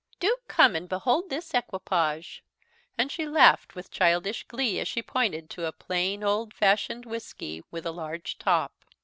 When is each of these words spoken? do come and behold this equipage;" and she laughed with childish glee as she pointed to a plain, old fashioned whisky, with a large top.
do 0.19 0.35
come 0.47 0.75
and 0.75 0.89
behold 0.89 1.29
this 1.29 1.53
equipage;" 1.53 2.43
and 2.97 3.11
she 3.11 3.27
laughed 3.27 3.75
with 3.75 3.91
childish 3.91 4.41
glee 4.47 4.79
as 4.79 4.87
she 4.87 5.03
pointed 5.03 5.47
to 5.47 5.67
a 5.67 5.71
plain, 5.71 6.23
old 6.23 6.55
fashioned 6.55 7.05
whisky, 7.05 7.61
with 7.69 7.85
a 7.85 7.91
large 7.91 8.39
top. 8.39 8.73